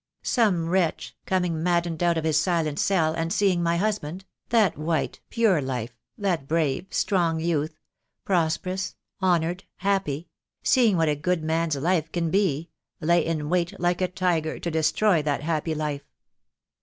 [0.23, 1.75] Some wretch, coming 2 88 THE DAY WILL COME.
[1.75, 6.47] maddened out of his silent cell, and seeing my husband— that white, pure life, that
[6.47, 7.79] brave, strong youth—
[8.25, 10.27] prosper ous, honoured, happy—
[10.63, 14.71] seeing what a good man's life can be— lay in wait like a tiger, to
[14.71, 16.09] destroy that happy life.